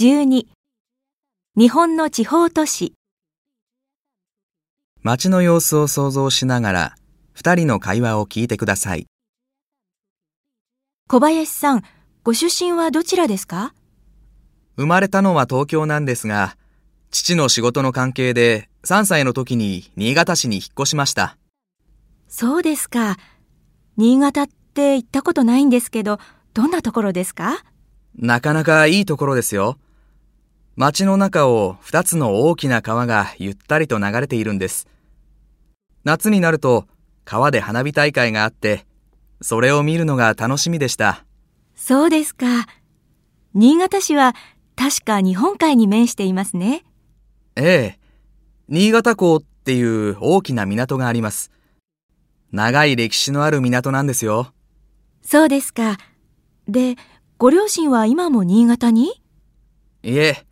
[0.00, 0.46] 12
[1.56, 2.94] 日本の地方都市
[5.02, 6.96] 街の様子を想像しながら、
[7.32, 9.08] 二人の会話を聞いてください。
[11.08, 11.82] 小林さん、
[12.22, 13.74] ご出身はどちらですか？
[14.76, 16.56] 生まれたのは東京なんですが、
[17.10, 21.36] 父の仕事の関係で3歳の時に新潟市に引っ越しました。
[22.28, 23.16] そうですか。
[23.96, 26.20] 新潟って行ったことないんですけど、
[26.54, 27.64] どんなところですか？
[28.16, 29.76] なかなかいいところですよ。
[30.80, 34.86] 街の中を二つの大きな川がゆったりと流れているんです。
[36.04, 36.86] 夏になると
[37.24, 38.86] 川で花火大会があって、
[39.42, 41.24] それを見るのが楽しみでした。
[41.74, 42.68] そうですか。
[43.54, 44.36] 新潟市は
[44.76, 46.84] 確か日本海に面していますね。
[47.56, 47.98] ええ。
[48.68, 51.50] 新潟港っていう大きな港があります。
[52.52, 54.52] 長い歴史のある港なんですよ。
[55.22, 55.96] そうですか。
[56.68, 56.94] で、
[57.36, 59.20] ご両親は今も新潟に？
[60.04, 60.46] いえ、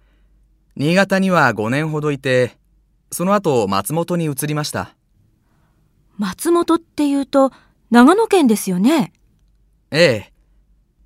[0.77, 2.58] 新潟には5年ほどいて、
[3.10, 4.94] その後松本に移りました。
[6.19, 7.50] 松本っていうと
[7.91, 9.12] 長野県ですよね？
[9.91, 10.32] ええ。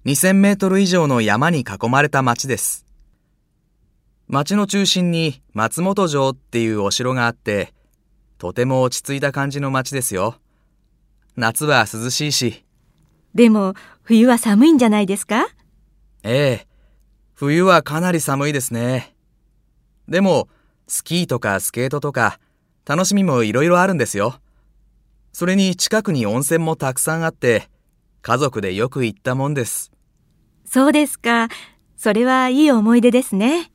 [0.07, 2.85] 2000メートル以上の山に囲まれた町です。
[4.27, 7.73] 町の中心に松本城っていうお城があって、
[8.39, 10.37] とても落ち着いた感じの町ですよ。
[11.37, 12.65] 夏は涼しいし、
[13.35, 15.47] でも冬は寒いんじゃないですか？
[16.25, 16.67] ええ。
[17.35, 19.15] 冬はかなり寒いですね。
[20.11, 20.49] でも、
[20.89, 22.41] スキーとかスケートとか、
[22.85, 24.41] 楽しみもいろいろあるんですよ。
[25.33, 27.69] それに近くに温泉もたくさんあって、
[28.21, 29.93] 家族でよく行ったもんです。
[30.65, 31.49] そうですか。
[31.97, 33.71] それはいい思い出ですね。